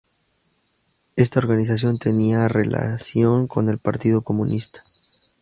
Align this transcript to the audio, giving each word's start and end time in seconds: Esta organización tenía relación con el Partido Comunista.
Esta 1.15 1.37
organización 1.39 1.99
tenía 1.99 2.47
relación 2.47 3.47
con 3.47 3.69
el 3.69 3.77
Partido 3.77 4.23
Comunista. 4.23 4.81